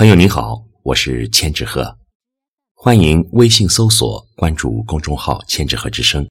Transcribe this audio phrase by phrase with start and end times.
[0.00, 1.98] 朋友你好，我是千纸鹤，
[2.72, 6.26] 欢迎微信搜索关注公众号“千纸鹤之声”。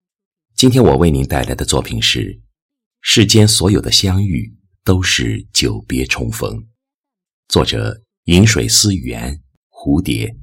[0.57, 2.33] 今天我为您带来的作品是
[3.01, 4.51] 《世间所有的相遇
[4.83, 6.57] 都是久别重逢》，
[7.47, 9.39] 作者饮水思源，
[9.69, 10.35] 蝴蝶。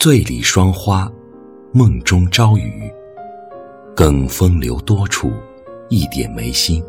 [0.00, 1.12] 醉里霜花，
[1.74, 2.90] 梦中朝雨。
[3.94, 5.30] 更风流多处，
[5.90, 6.82] 一点眉心。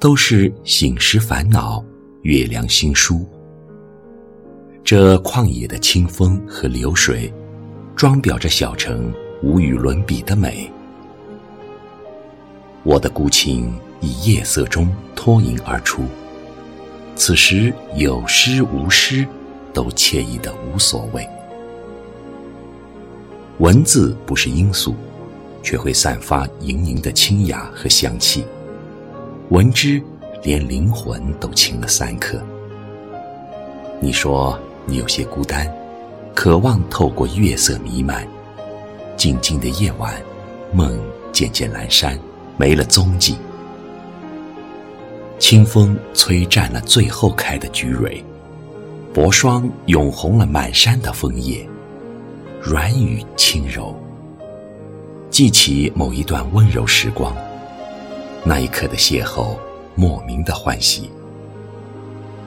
[0.00, 1.84] 都是醒时烦恼，
[2.22, 3.28] 月凉心疏。
[4.82, 7.30] 这旷野的清风和流水，
[7.94, 9.12] 装裱着小城
[9.42, 10.72] 无与伦比的美。
[12.82, 16.04] 我的孤情以夜色中脱颖而出，
[17.14, 19.28] 此时有诗无诗，
[19.74, 21.28] 都惬意的无所谓。
[23.58, 24.94] 文字不是罂粟，
[25.64, 28.44] 却会散发盈盈的清雅和香气。
[29.48, 30.00] 闻之，
[30.44, 32.40] 连灵魂都轻了三克。
[34.00, 35.68] 你说你有些孤单，
[36.36, 38.24] 渴望透过月色弥漫。
[39.16, 40.14] 静静的夜晚，
[40.72, 40.96] 梦
[41.32, 42.16] 渐渐阑珊，
[42.56, 43.34] 没了踪迹。
[45.40, 48.24] 清风吹占了最后开的菊蕊，
[49.12, 51.68] 薄霜涌红了满山的枫叶。
[52.60, 53.94] 软语轻柔，
[55.30, 57.34] 记起某一段温柔时光，
[58.44, 59.56] 那一刻的邂逅，
[59.94, 61.08] 莫名的欢喜。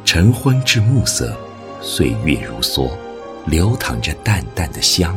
[0.03, 1.33] 晨昏至暮色，
[1.79, 2.89] 岁月如梭，
[3.45, 5.15] 流淌着淡淡的香。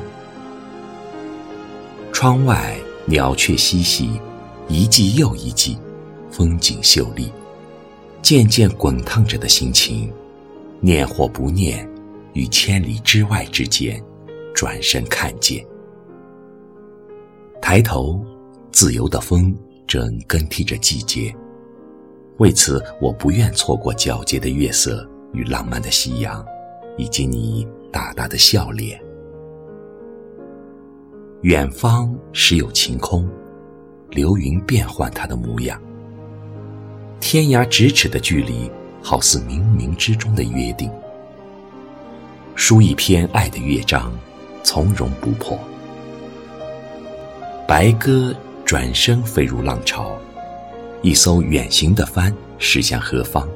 [2.12, 4.20] 窗外鸟雀嬉戏，
[4.68, 5.76] 一季又一季，
[6.30, 7.32] 风景秀丽。
[8.22, 10.10] 渐渐滚烫着的心情，
[10.80, 11.86] 念或不念，
[12.32, 14.00] 于千里之外之间。
[14.54, 15.66] 转身看见，
[17.60, 18.24] 抬头，
[18.70, 19.54] 自由的风
[19.86, 21.34] 正更替着季节。
[22.38, 26.44] 为此，我不愿错过皎洁的月色与浪漫的夕阳，
[26.96, 29.00] 以及你大大的笑脸。
[31.42, 33.28] 远方时有晴空，
[34.10, 35.80] 流云变换它的模样。
[37.20, 38.70] 天涯咫尺的距离，
[39.02, 40.90] 好似冥冥之中的约定。
[42.54, 44.12] 书一篇爱的乐章。
[44.64, 45.58] 从容不迫，
[47.68, 50.16] 白鸽转身飞入浪潮，
[51.02, 53.46] 一艘远行的帆驶向何方？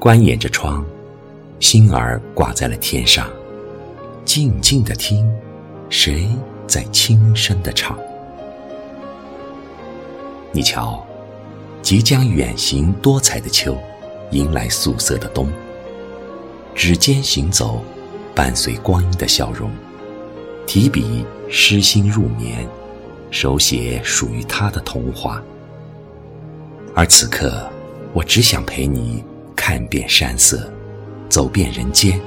[0.00, 0.84] 观掩着窗，
[1.60, 3.30] 心儿挂在了天上，
[4.24, 5.30] 静静的听，
[5.88, 6.28] 谁
[6.66, 7.96] 在轻声的唱？
[10.50, 11.06] 你瞧，
[11.82, 13.78] 即将远行多彩的秋，
[14.32, 15.48] 迎来素色的冬。
[16.74, 17.80] 指尖行走，
[18.34, 19.70] 伴随光阴的笑容。
[20.72, 22.64] 提笔诗心入眠，
[23.32, 25.42] 手写属于他的童话。
[26.94, 27.68] 而此刻，
[28.12, 29.20] 我只想陪你
[29.56, 30.72] 看遍山色，
[31.28, 32.20] 走遍人间，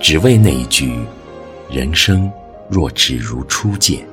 [0.00, 1.04] 只为那一句：
[1.70, 2.28] 人生
[2.68, 4.04] 若只如初见。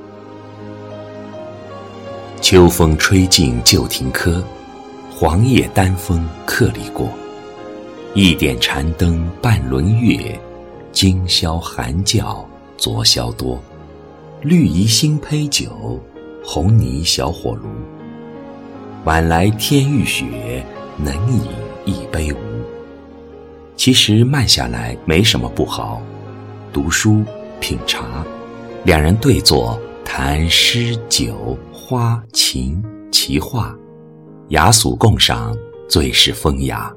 [2.40, 4.44] 秋风吹尽旧亭柯，
[5.12, 7.08] 黄叶丹枫客里过。
[8.14, 10.40] 一点禅灯半轮月，
[10.92, 12.48] 今宵寒教。
[12.80, 13.60] 昨宵多，
[14.40, 16.00] 绿蚁新醅酒，
[16.42, 17.68] 红泥小火炉。
[19.04, 20.64] 晚来天欲雪，
[20.96, 21.42] 能饮
[21.84, 22.38] 一杯无？
[23.76, 26.00] 其实慢下来没什么不好，
[26.72, 27.22] 读书
[27.60, 28.24] 品茶，
[28.84, 32.82] 两人对坐谈诗酒花琴
[33.12, 33.76] 奇画，
[34.48, 35.54] 雅俗共赏，
[35.86, 36.90] 最是风雅。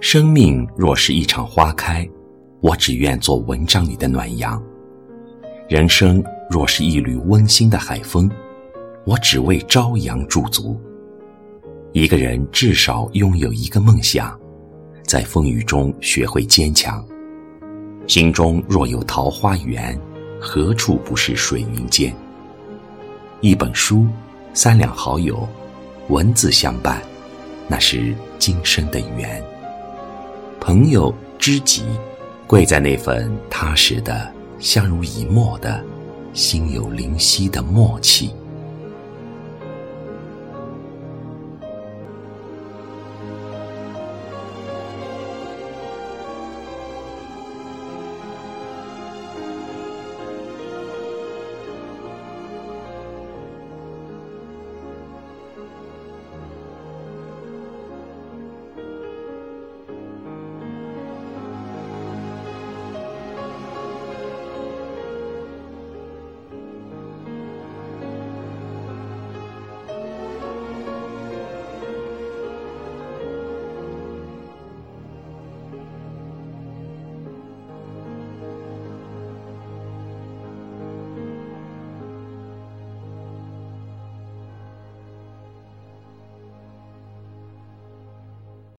[0.00, 2.08] 生命若是一场花开。
[2.66, 4.60] 我只愿做文章里的暖阳，
[5.68, 8.28] 人生若是一缕温馨的海风，
[9.04, 10.76] 我只为朝阳驻足。
[11.92, 14.36] 一个人至少拥有一个梦想，
[15.04, 17.06] 在风雨中学会坚强。
[18.08, 19.96] 心中若有桃花源，
[20.40, 22.12] 何处不是水云间？
[23.42, 24.08] 一本书，
[24.54, 25.48] 三两好友，
[26.08, 27.00] 文字相伴，
[27.68, 29.40] 那是今生的缘。
[30.58, 31.84] 朋友知己。
[32.46, 35.82] 贵在那份踏实的、相濡以沫的、
[36.32, 38.30] 心有灵犀的默契。